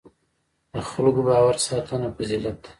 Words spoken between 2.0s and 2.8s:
فضیلت دی.